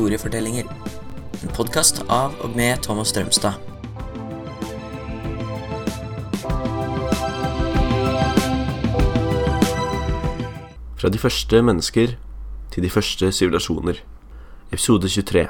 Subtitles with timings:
[0.00, 0.64] historiefortellinger.
[1.42, 3.58] En podkast av og med Thomas Strømstad.
[10.96, 12.14] Fra de første mennesker
[12.72, 14.00] til de første sivilisasjoner.
[14.72, 15.42] Episode 23.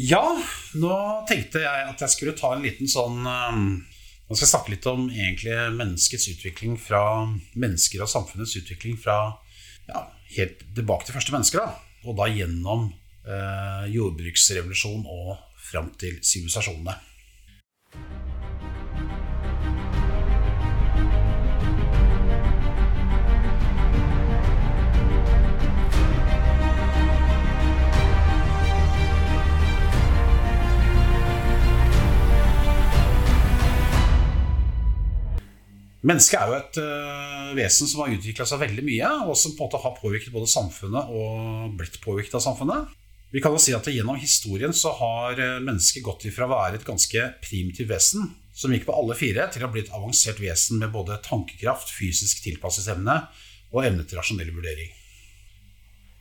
[0.00, 0.22] Ja,
[0.80, 0.96] nå
[1.28, 3.66] tenkte jeg at jeg skulle ta en liten sånn um,
[4.30, 7.02] Nå skal jeg snakke litt om egentlig menneskets utvikling fra
[7.52, 9.18] mennesker og samfunnets utvikling fra
[9.90, 10.06] ja,
[10.38, 11.66] helt tilbake til første mennesker.
[11.66, 12.88] da, Og da gjennom
[13.30, 15.36] eh, jordbruksrevolusjon og
[15.70, 16.98] fram til sivilisasjonene.
[36.10, 39.66] Mennesket er jo et uh, vesen som har utvikla seg veldig mye, og som på
[39.66, 42.99] en måte har påvirket både samfunnet og blitt påvirket av samfunnet.
[43.30, 46.80] Vi kan jo si at Gjennom historien så har øh, mennesket gått ifra å være
[46.80, 50.80] et ganske primitivt vesen, som gikk på alle fire, til å bli et avansert vesen
[50.82, 53.20] med både tankekraft, fysisk tilpasselsesevne
[53.70, 54.90] og evne til rasjonell vurdering.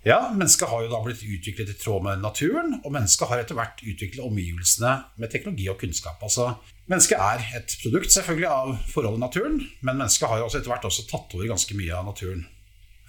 [0.07, 3.57] Ja, Mennesket har jo da blitt utviklet i tråd med naturen, og mennesket har etter
[3.57, 6.21] hvert utviklet omgivelsene med teknologi og kunnskap.
[6.23, 6.53] Altså,
[6.89, 10.71] Mennesket er et produkt selvfølgelig av forholdet i naturen, men mennesket har jo også etter
[10.71, 12.45] hvert også tatt over ganske mye av naturen.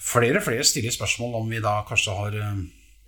[0.01, 2.61] Flere og flere stiller spørsmål om vi da kanskje har uh,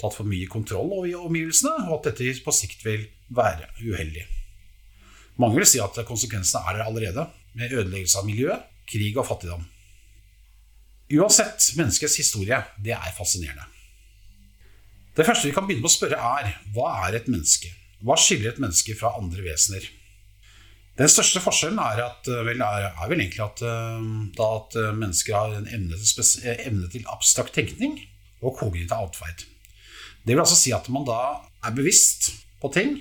[0.03, 4.27] tatt for mye kontroll over omgivelsene, og at dette på sikt vil være uheldig.
[5.41, 9.65] Mange vil si at konsekvensene er der allerede, med ødeleggelse av miljøet, krig og fattigdom.
[11.13, 13.67] Uansett, menneskets historie, det er fascinerende.
[15.17, 17.69] Det første vi kan begynne med å spørre, er hva er et menneske?
[18.03, 19.85] Hva skiller et menneske fra andre vesener?
[20.97, 23.61] Den største forskjellen er, at, vel, er, er vel egentlig at,
[24.37, 27.97] da, at mennesker har en evne til, evne til, abstrakt tenkning
[28.43, 29.47] og kognitiv atferd.
[30.23, 31.19] Det vil altså si at man da
[31.67, 32.31] er bevisst
[32.63, 32.95] på ting,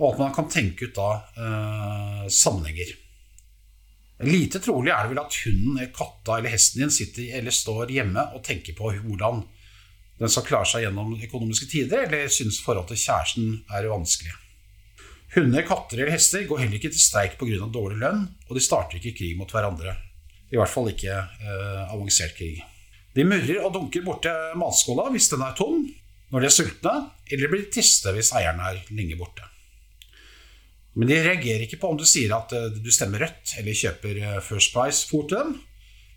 [0.00, 1.08] og at man kan tenke ut da
[1.38, 2.90] eh, sammenhenger.
[4.22, 8.28] Lite trolig er det vel at hunden, katta eller hesten din sitter eller står hjemme
[8.36, 9.42] og tenker på hvordan
[10.20, 14.34] den skal klare seg gjennom økonomiske tider, eller synes forholdet til kjæresten er vanskelig.
[15.32, 17.66] Hunder, katter eller hester går heller ikke til streik pga.
[17.72, 19.96] dårlig lønn, og de starter ikke krig mot hverandre.
[20.52, 22.60] I hvert fall ikke eh, avansert krig.
[23.16, 25.82] De murrer og dunker borti matskåla hvis den er tom
[26.32, 26.92] når de er sultne,
[27.32, 29.44] eller blir triste hvis eieren er lenge borte.
[30.96, 34.18] Men de reagerer ikke på om du sier at eh, du stemmer rødt eller kjøper
[34.20, 35.54] eh, First Price-fôr til dem,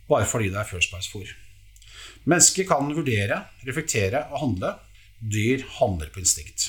[0.09, 1.31] bare fordi det er First Price-fôr.
[2.27, 4.73] Mennesker kan vurdere, reflektere og handle.
[5.19, 6.67] Dyr handler på instinkt.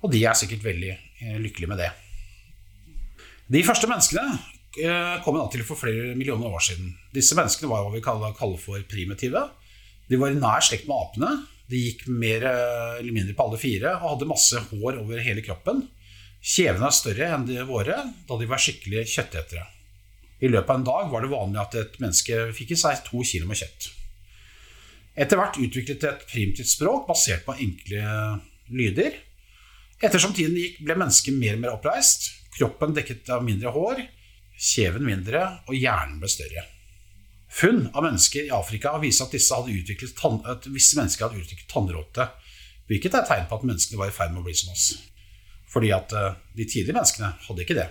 [0.00, 1.90] Og de er sikkert veldig eh, lykkelige med det.
[3.50, 4.56] De første menneskene
[5.24, 6.92] kom til for flere millioner år siden.
[7.10, 9.42] Disse menneskene var hva vi kaller, for primitive.
[10.06, 11.32] De var i nær slekt med apene.
[11.70, 15.84] De gikk mer eller mindre på alle fire og hadde masse hår over hele kroppen.
[16.40, 19.66] Kjevene er større enn de våre, da de var skikkelig kjøttetere.
[20.40, 23.20] I løpet av en dag var det vanlig at et menneske fikk i seg to
[23.28, 23.90] kilo med kjøtt.
[25.20, 28.14] Etter hvert utviklet et primitivt språk basert på enkle
[28.72, 29.18] lyder.
[30.00, 32.30] Ettersom tiden gikk, ble mennesket mer og mer oppreist.
[32.56, 34.00] Kroppen dekket av mindre hår,
[34.56, 36.64] kjeven mindre, og hjernen ble større.
[37.50, 40.20] Funn av mennesker i Afrika viser at, disse hadde utviklet
[40.52, 42.28] at visse mennesker hadde utviklet tannråte,
[42.90, 44.92] hvilket er tegn på at menneskene var i ferd med å bli som oss.
[45.70, 47.88] Fordi at eh, de tidlige menneskene hadde ikke det.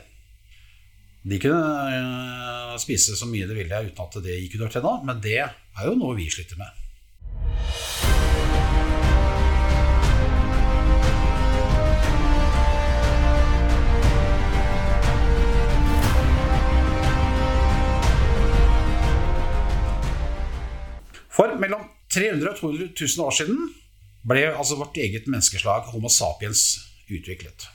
[1.27, 1.59] De kunne
[1.95, 5.87] eh, spise så mye de ville uten at det gikk under tenna, men det er
[5.87, 6.78] jo noe vi sliter med.
[21.39, 23.59] For mellom 300 og 200 000 år siden
[24.27, 26.63] ble altså vårt eget menneskeslag Homo sapiens
[27.07, 27.69] utviklet.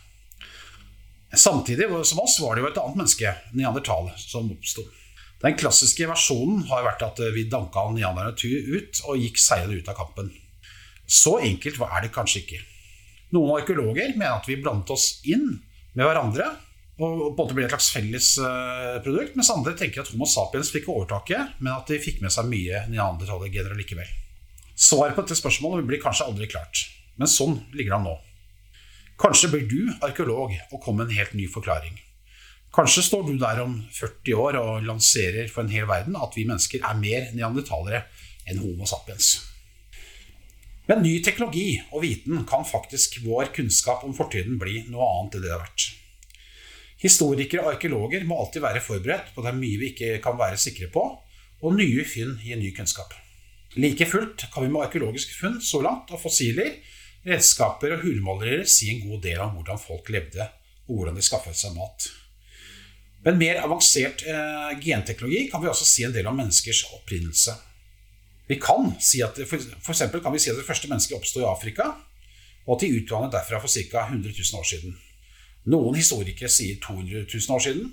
[1.32, 4.84] Samtidig som oss var det jo et annet menneske, neandertal, som oppsto.
[5.40, 9.96] Den klassiske versjonen har vært at vi danka neanderne ut og gikk seirende ut av
[9.96, 10.28] kampen.
[11.08, 12.60] Så enkelt er det kanskje ikke.
[13.32, 15.48] Noen arkeologer mener at vi blandet oss inn
[15.96, 16.52] med hverandre
[16.94, 20.70] og på en måte blir et slags felles eh, mens andre tenker at Homo sapiens
[20.70, 24.06] fikk overtaket, men at de fikk med seg mye neandertalergener likevel.
[24.78, 26.84] Svaret på dette spørsmålet blir kanskje aldri klart,
[27.18, 28.14] men sånn ligger det an nå.
[29.18, 31.98] Kanskje blir du arkeolog og kommer med en helt ny forklaring.
[32.74, 36.46] Kanskje står du der om 40 år og lanserer for en hel verden at vi
[36.46, 38.04] mennesker er mer neandertalere
[38.50, 39.36] enn Homo sapiens.
[40.90, 45.46] Med ny teknologi og viten kan faktisk vår kunnskap om fortiden bli noe annet enn
[45.46, 45.86] det det har vært.
[47.04, 50.88] Historikere og arkeologer må alltid være forberedt på det mye vi ikke kan være sikre
[50.92, 51.04] på,
[51.64, 53.12] og nye funn gir ny kunnskap.
[53.76, 56.78] Like fullt kan vi med arkeologiske funn så langt og fossiler
[57.26, 60.48] redskaper og hulemålere si en god del om hvordan folk levde,
[60.88, 62.08] og hvordan de skaffet seg mat.
[63.24, 67.56] Med mer avansert eh, genteknologi kan vi også si en del om menneskers opprinnelse.
[68.48, 71.48] Vi kan si at for, for kan vi si at det første mennesket oppsto i
[71.48, 71.94] Afrika,
[72.64, 74.04] og at de utvandret derfra for ca.
[74.08, 74.96] 100 000 år siden.
[75.70, 77.92] Noen historikere sier 200 000 år siden,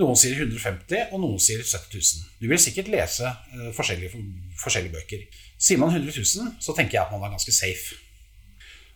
[0.00, 2.28] noen sier 150, og noen sier 70 000.
[2.40, 4.22] Du vil sikkert lese uh, forskjellige,
[4.60, 5.42] forskjellige, bøker.
[5.58, 7.98] Sier man 100 000, så tenker jeg at man er ganske safe.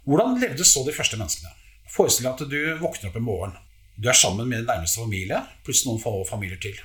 [0.06, 1.50] Hvordan levde så de første menneskene?
[1.90, 3.56] Forestill deg at du våkner opp en morgen.
[3.98, 6.78] Du er sammen med din nærmeste familie, pluss noen få familier til.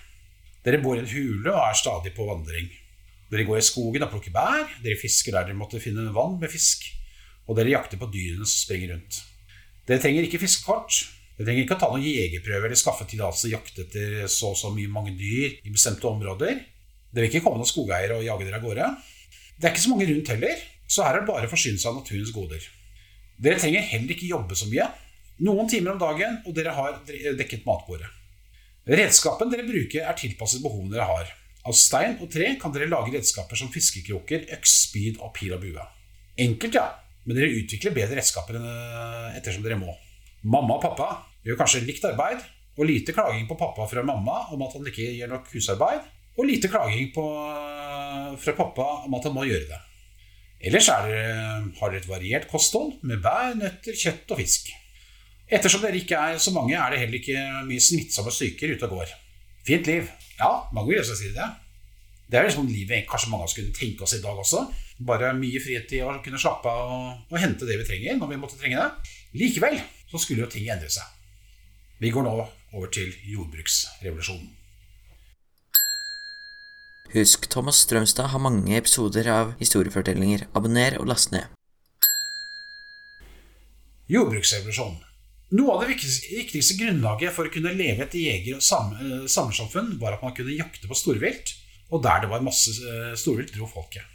[0.65, 2.67] Dere bor i en hule og er stadig på vandring.
[3.29, 6.51] Dere går i skogen og plukker bær, dere fisker der dere måtte finne vann med
[6.51, 6.83] fisk,
[7.47, 9.21] og dere jakter på dyrene som springer rundt.
[9.87, 11.03] Dere trenger ikke fiskekort,
[11.39, 14.49] dere trenger ikke å ta noen jegerprøve eller skaffe tillatelse til å jakte etter så
[14.51, 16.57] og så mye mange dyr i bestemte områder.
[17.07, 18.89] Det vil ikke komme noen skogeiere og jage dere av gårde.
[19.55, 21.93] Det er ikke så mange rundt heller, så her er det bare å forsyne seg
[21.93, 22.65] av naturens goder.
[23.39, 24.89] Dere trenger heller ikke jobbe så mye.
[25.47, 28.11] Noen timer om dagen, og dere har dekket matbordet.
[28.99, 31.31] Redskapen dere bruker, er tilpasset behovene dere har.
[31.63, 35.63] Av stein og tre kan dere lage redskaper som fiskekroker, øks, spyd og pil og
[35.63, 35.87] bue.
[36.35, 36.89] Enkelt, ja,
[37.23, 39.95] men dere utvikler bedre redskaper eh, ettersom dere må.
[40.43, 41.09] Mamma og pappa
[41.49, 42.45] gjør kanskje likt arbeid,
[42.79, 46.07] og lite klaging på pappa fra mamma om at han ikke gjør nok husarbeid,
[46.39, 49.79] og lite klaging på, eh, fra pappa om at han må gjøre det.
[50.69, 51.23] Ellers det,
[51.79, 54.71] har dere et variert kosthold med bær, nøtter, kjøtt og fisk.
[55.49, 58.99] Ettersom dere ikke er så mange, er det heller ikke mye smittsomme syker ute og
[58.99, 59.13] går.
[59.67, 60.09] Fint liv.
[60.39, 61.47] Ja, mange vil også si det.
[62.29, 64.67] Det er liksom livet kanskje mange av oss kunne tenke oss i dag også.
[65.07, 68.41] Bare mye fritid og kunne slappe av og, og, hente det vi trenger når vi
[68.41, 69.15] måtte trenge det.
[69.39, 69.79] Likevel
[70.11, 71.18] så skulle jo ting endre seg.
[71.99, 72.31] Vi går nå
[72.71, 74.55] over til jordbruksrevolusjonen.
[77.11, 80.45] Husk, Thomas Strømstad har mange episoder av historiefortellinger.
[80.55, 81.49] Abonner og last ned.
[84.07, 85.01] Jordbruksrevolusjonen.
[85.59, 90.23] Noe av det viktigste grunnlaget for å kunne leve et jeger- og eh, var at
[90.23, 91.55] man kunne jakte på storvilt,
[91.89, 94.05] og der det var masse eh, storvilt, dro folket.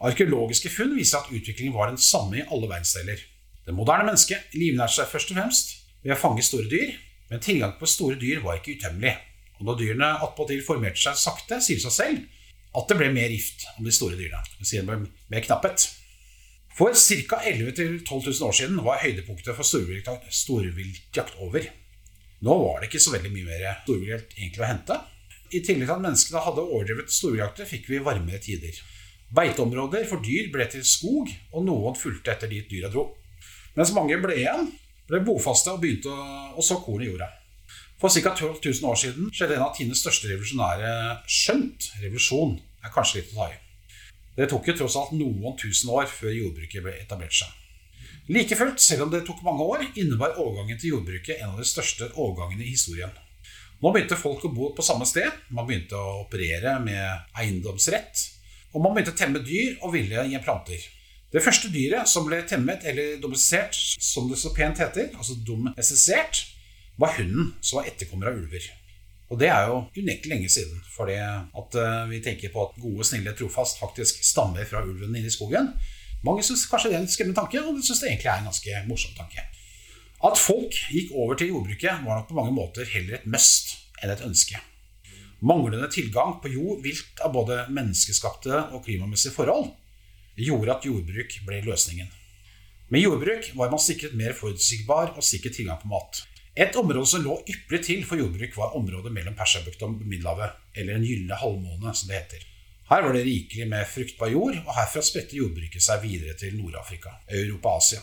[0.00, 3.20] Arkeologiske funn viser at utviklingen var den samme i alle verdensdeler.
[3.66, 6.94] Det moderne mennesket livnærte seg først og fremst ved å fange store dyr,
[7.30, 9.16] men tilgang på store dyr var ikke utømmelig.
[9.60, 13.32] Og når dyrene attpåtil formerte seg sakte, sier det seg selv at det ble mer
[13.32, 14.42] gift om de store dyrene.
[14.60, 15.88] Det ble mer knapphet.
[16.78, 17.40] For ca.
[17.44, 21.66] 11 000-12 000 år siden var høydepunktet for storviltjakt over.
[22.40, 24.96] Nå var det ikke så veldig mye mer storvilt egentlig å hente.
[25.50, 28.78] I tillegg til at menneskene hadde overdrevet storviltjakter, fikk vi varmere tider.
[29.34, 33.10] Beiteområder for dyr ble til skog, og noen fulgte etter dit dyra dro.
[33.76, 34.70] Mens mange ble igjen,
[35.10, 37.28] ble bofaste og begynte å, så korn i jorda.
[38.00, 38.32] For ca.
[38.32, 40.92] 12 000 år siden skjedde en av tidenes største revolusjonære
[41.28, 42.58] skjønt revolusjon.
[42.80, 43.58] er kanskje litt å ta i.
[44.38, 47.50] Det tok jo tross alt noen tusen år før jordbruket ble etablert seg.
[48.30, 51.66] Like fullt, selv om det tok mange år, innebar overgangen til jordbruket en av de
[51.66, 53.10] største overgangene i historien.
[53.80, 58.22] Nå begynte folk å bo på samme sted, man begynte å operere med eiendomsrett,
[58.72, 60.84] og man begynte å temme dyr og ville gi planter.
[61.30, 66.42] Det første dyret som ble temmet eller domestisert, som det så pent heter, altså domestisert,
[67.00, 68.66] var hunden, som var etterkommer av ulver.
[69.30, 70.80] Og det er jo unektelig lenge siden.
[70.96, 75.30] fordi at eh, vi tenker på at gode, snille, trofast faktisk stammer fra ulven inne
[75.30, 75.70] i skogen.
[76.26, 78.50] Mange syns kanskje det er en skremmende tanke, og de syns det egentlig er en
[78.50, 79.46] ganske morsom tanke.
[80.26, 83.70] At folk gikk over til jordbruket, var nok på mange måter heller et must
[84.02, 84.58] enn et ønske.
[85.40, 89.70] Manglende tilgang på jord, vilt av både menneskeskapte og klimamessige forhold,
[90.46, 92.10] gjorde at jordbruk ble løsningen.
[92.90, 96.24] Med jordbruk var man sikret mer forutsigbar og sikker tilgang på mat.
[96.58, 100.98] Et område som lå ypperlig til for jordbruk, var området mellom Persabukta og Middelhavet, eller
[100.98, 102.46] Den gylne halvmåne, som det heter.
[102.90, 107.14] Her var det rikelig med fruktbar jord, og herfra spredte jordbruket seg videre til Nord-Afrika,
[107.30, 108.00] Europa og Asia.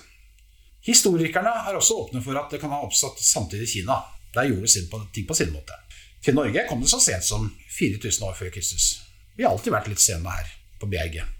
[0.87, 3.99] Historikerne er også åpne for at det kan ha oppstått samtidig i Kina.
[4.33, 5.75] Der gjorde de ting på sin måte.
[6.23, 8.93] Til Norge kom det så sent som 4000 år før Kristus.
[9.35, 10.47] Vi har alltid vært litt sene her
[10.79, 11.36] på bjerget.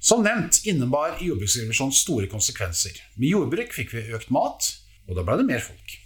[0.00, 2.96] Som nevnt innebar jordbruksrevolusjonen store konsekvenser.
[3.20, 4.70] Med jordbruk fikk vi økt mat,
[5.04, 5.96] og da ble det mer folk.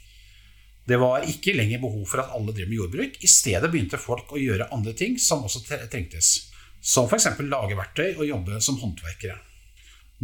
[0.84, 3.20] Det var ikke lenger behov for at alle drev med jordbruk.
[3.22, 6.50] I stedet begynte folk å gjøre andre ting som også trengtes.
[6.84, 7.30] Som f.eks.
[7.46, 9.38] lage verktøy og jobbe som håndverkere.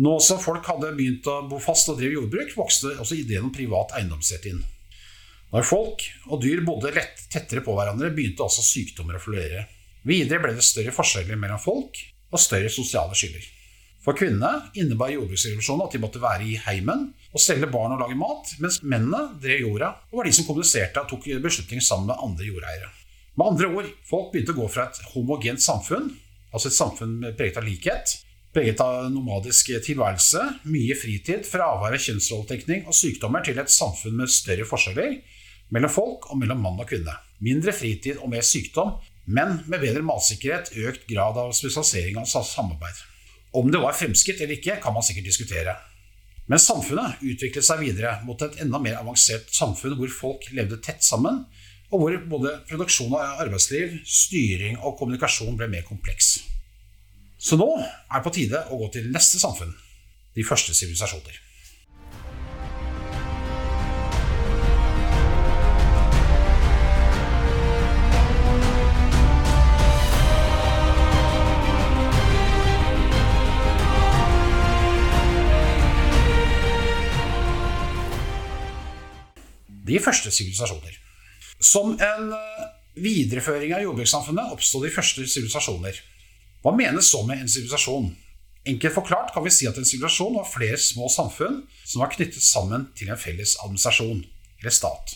[0.02, 3.54] Nå som folk hadde begynt å bo fast og drive jordbruk, vokste også ideen om
[3.54, 4.60] privat eiendomsrett inn.
[5.54, 9.64] Når folk og dyr bodde lett tettere på hverandre, begynte også sykdommer å florere.
[10.06, 13.46] Videre ble det større forskjeller mellom folk og større sosiale skiller.
[14.00, 18.16] For kvinnene innebar jordbruksrevolusjonen at de måtte være i heimen og selge barn og lage
[18.16, 22.25] mat, mens mennene drev jorda og var de som kommuniserte og tok beslutninger sammen med
[22.25, 22.88] andre jordeiere.
[23.37, 26.09] Med andre ord, folk begynte å gå fra et homogent samfunn,
[26.50, 28.16] altså et samfunn preget av likhet,
[28.50, 34.33] Preget av nomadisk tilværelse, mye fritid, fravær av kjønnsrolletenkning og sykdommer til et samfunn med
[34.35, 35.21] større forskjeller
[35.71, 37.14] mellom folk og mellom mann og kvinne.
[37.47, 38.97] Mindre fritid og mer sykdom,
[39.30, 43.04] men med bedre matsikkerhet, økt grad av spesialisering og samarbeid.
[43.52, 45.75] Om det var fremskritt eller ikke, kan man sikkert diskutere.
[46.50, 51.02] Men samfunnet utviklet seg videre mot et enda mer avansert samfunn hvor folk levde tett
[51.07, 51.45] sammen,
[51.90, 56.37] og hvor både produksjon av arbeidsliv, styring og kommunikasjon ble mer kompleks.
[57.40, 59.73] Så nå er det på tide å gå til neste samfunn
[60.37, 61.50] de første sivilisasjoner.
[79.90, 80.94] De første sivilisasjoner.
[81.61, 82.66] Som en eh,
[83.02, 85.99] videreføring av jordbrukssamfunnet oppstod de første sivilisasjoner.
[86.62, 88.11] Hva menes så med en sivilisasjon?
[88.70, 92.44] Enkelt forklart kan vi si at en sivilisasjon var flere små samfunn som var knyttet
[92.44, 94.20] sammen til en felles administrasjon,
[94.61, 95.14] eller stat.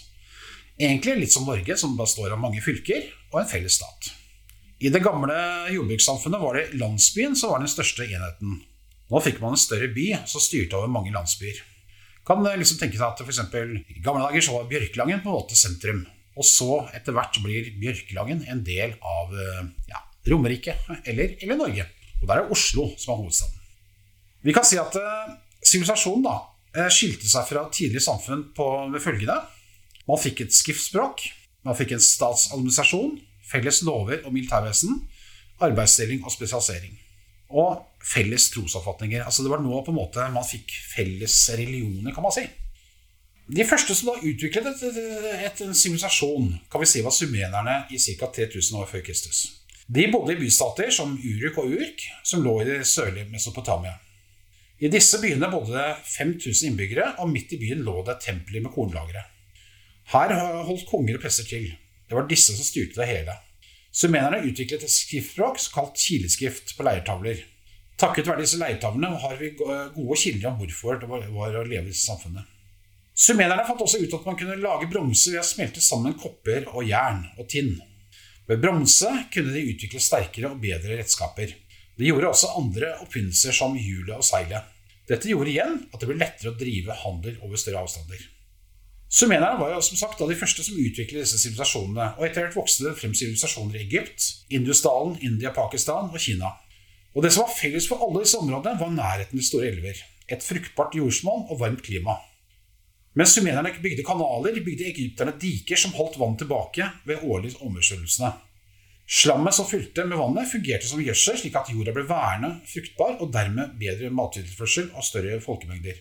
[0.81, 4.11] Egentlig litt som Norge, som består av mange fylker og en felles stat.
[4.83, 5.37] I det gamle
[5.71, 8.59] jordbrukssamfunnet var det landsbyen som var den største enheten.
[9.13, 11.61] Nå fikk man en større by som styrte over mange landsbyer.
[12.25, 15.59] Kan liksom tenke seg at eksempel, I gamle dager så var Bjørkelangen på en måte
[15.59, 16.05] sentrum.
[16.35, 19.35] Og så etter hvert blir Bjørkelangen en del av
[19.91, 20.01] ja,
[20.31, 21.87] Romerike eller, eller, Norge.
[22.23, 23.61] Og der er Oslo som er hovedstaden.
[24.45, 29.39] Vi kan si at uh, sivilisasjonen uh, skilte seg fra tidligere samfunn på, ved følgende.
[30.09, 31.23] Man fikk et skriftspråk,
[31.65, 33.17] man fikk en statsadministrasjon,
[33.49, 34.99] felles lover og militærvesen,
[35.65, 36.99] arbeidsdeling og spesialisering.
[37.55, 39.25] Og felles trosoppfatninger.
[39.25, 42.45] Altså Det var nå på en måte man fikk felles religioner, kan man si.
[43.45, 47.83] De første som da utviklet et, et, et, en sivilisasjon, kan vi si var sumenerne
[47.93, 48.31] i ca.
[48.33, 49.45] 3000 år før Kristus.
[49.85, 53.99] De bodde i bystater som Uruk og Urk, som lå i det sørlige Mesopotamia.
[54.81, 58.73] I disse byene bodde det 5000 innbyggere, og midt i byen lå det templer med
[58.73, 59.27] kornlagre.
[60.13, 60.33] Her
[60.65, 61.69] holdt konger og prester til.
[62.09, 63.37] Det var disse som styrte det hele.
[63.95, 67.45] Sumenerne utviklet et skriftspråk kalt kileskrift på leirtavler.
[68.01, 71.97] Takket være disse leirtavlene har vi gode kilder om hvorfor det var å leve i
[71.97, 72.51] samfunnet.
[73.15, 76.89] Sumenerne fant også ut at man kunne lage bronse ved å smelte sammen kopper og
[76.89, 77.77] jern og tinn.
[78.51, 81.55] Ved bronse kunne de utvikle sterkere og bedre redskaper.
[81.95, 84.67] Det gjorde også andre oppfinnelser som hjulet og seilet.
[85.07, 88.19] Dette gjorde igjen at det ble lettere å drive handel over større avstander.
[89.15, 92.89] Sumenerne var jo som sagt de første som utviklet disse sivilisasjonene, og etter hvert vokste
[92.89, 96.51] det frem sivilisasjoner i Egypt, Indusdalen, India, Pakistan og Kina.
[97.15, 100.43] Og Det som var felles for alle disse områdene, var nærheten til store elver, et
[100.43, 102.17] fruktbart jordsmonn og varmt klima.
[103.15, 108.33] Mens sumenerne bygde kanaler, bygde egypterne diker som holdt vann tilbake ved årlige oversvømmelsene.
[109.07, 113.31] Slammet som fylte med vannet, fungerte som gjødsel, slik at jorda ble værende, fruktbar og
[113.37, 116.01] dermed bedre mattilførsel og større folkemengder.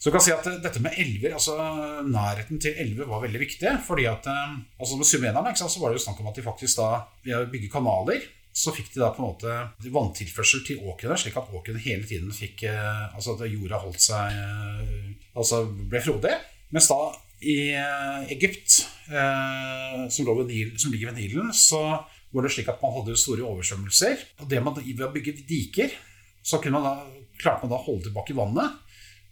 [0.00, 1.54] Så du kan si at dette med elver, altså
[2.08, 3.72] Nærheten til elver var veldig viktig.
[3.86, 6.76] fordi at, eh, altså Med sumenerne så var det jo snakk om at de faktisk
[6.76, 8.20] da, ved å bygge kanaler
[8.60, 12.32] så fikk de da på en måte vanntilførsel til åkrene, slik at åkrene hele tiden
[12.34, 16.34] fikk eh, Altså at jorda holdt seg eh, Altså ble frodig.
[16.74, 16.98] Mens da
[17.40, 21.80] i eh, Egypt, som, Nil, som ligger ved Nilen, så
[22.30, 24.26] var det slik at man hadde store oversvømmelser.
[24.42, 25.94] Og det man, ved å bygge diker,
[26.44, 26.92] så man da,
[27.40, 28.76] klarte man da å holde tilbake vannet.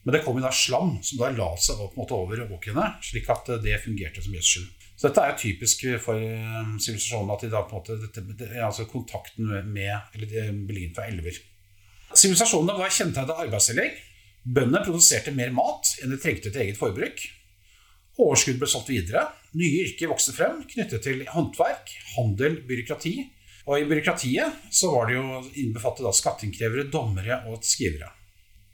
[0.06, 2.86] Men det kom jo da slam som da la seg på en måte over åkrene,
[3.04, 4.64] slik at det fungerte som gjødsel.
[4.98, 8.50] Så dette er jo typisk for um, sivilisasjonen at de da på en måte dette,
[8.66, 11.38] altså kontakten med eller beliggenhet fra elver.
[12.18, 13.94] Sivilisasjonene var kjennetegnet av arbeidsdeling.
[14.42, 17.22] Bøndene produserte mer mat enn de trengte til eget forbruk.
[18.18, 19.28] Overskudd ble solgt videre.
[19.58, 23.14] Nye yrker vokste frem knyttet til håndverk, handel, byråkrati.
[23.68, 28.10] Og i byråkratiet så var det jo innbefattet skatteinnkrevere, dommere og skrivere.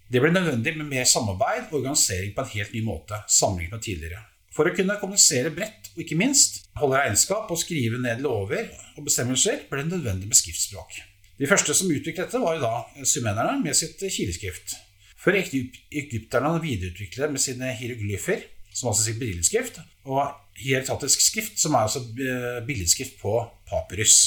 [0.08, 3.84] Det ble nødvendig med mer samarbeid og organisering på en helt ny måte sammenlignet med
[3.84, 4.22] tidligere.
[4.54, 9.06] For å kunne kommunisere bredt og ikke minst holde regnskap og skrive ned lover og
[9.08, 11.00] bestemmelser, ble det nødvendig med skriftspråk.
[11.40, 14.76] De første som utviklet dette, var da sumenerne med sitt kileskrift.
[15.18, 18.44] Før egypterne videreutviklet med sine hieroglyfer,
[18.74, 20.22] som altså sier billedskrift, og
[20.60, 23.34] hieratisk skrift, som er altså eh, billedskrift på
[23.70, 24.18] papyrus.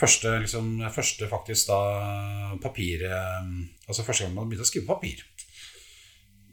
[0.00, 1.80] Første, liksom, første faktisk da
[2.62, 3.48] papir eh,
[3.90, 5.24] Altså første gang man begynte å skrive på papir.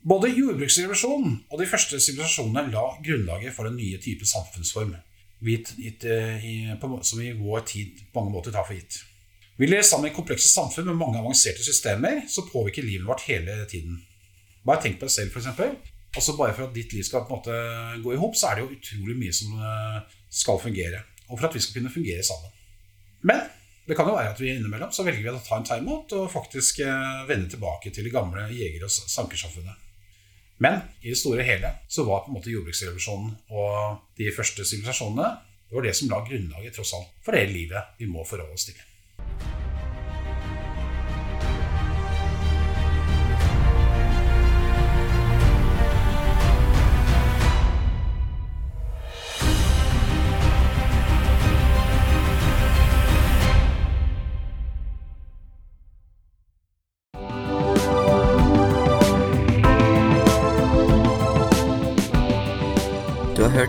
[0.04, 7.22] Både jordbruksrevolusjonen og de første sivilisasjonene la grunnlaget for den nye type samfunnsform eh, som
[7.22, 9.02] i vår tid på mange måter tar for gitt.
[9.58, 13.66] Vi lever sammen i komplekse samfunn med mange avanserte systemer som påvirker livet vårt hele
[13.70, 13.98] tiden.
[14.66, 15.94] Bare tenk på deg selv, f.eks.
[16.18, 18.58] Altså bare for at ditt liv skal på en måte gå i hop, så er
[18.58, 21.02] det jo utrolig mye som eh, skal fungere.
[21.28, 22.54] Og for at vi skal kunne fungere sammen.
[23.28, 23.48] Men
[23.88, 26.26] Det kan jo være at vi innimellom så velger vi å ta en timeout og
[26.32, 29.87] faktisk eh, vende tilbake til det gamle jeger- og sankersamfunnet.
[30.64, 34.66] Men i det store og hele så var på en måte jordbruksrevolusjonen og de første
[34.66, 35.30] sivilisasjonene
[35.68, 38.70] det var det som la grunnlaget tross alt for det livet vi må forholde oss
[38.70, 38.78] til.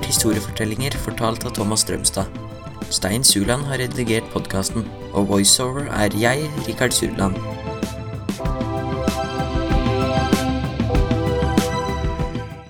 [0.08, 2.26] Historiefortellinger fortalt av Thomas Strømstad.
[2.90, 7.36] Stein Suland har redigert podkasten, og voiceover er jeg, Rikard Surland.